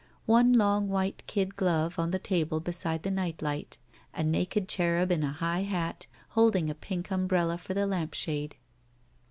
One 0.25 0.53
long 0.53 0.87
white 0.89 1.21
kid 1.27 1.55
glove 1.55 1.99
on 1.99 2.09
the 2.09 2.17
table 2.17 2.59
beside 2.59 3.03
the 3.03 3.11
night 3.11 3.43
light. 3.43 3.77
A 4.15 4.23
naked 4.23 4.67
cherub 4.67 5.11
in 5.11 5.21
a 5.21 5.31
high 5.31 5.61
hat, 5.61 6.07
holding 6.29 6.71
a 6.71 6.73
pink 6.73 7.11
umbrella 7.11 7.59
for 7.59 7.75
the 7.75 7.85
lamp 7.85 8.15
shade. 8.15 8.55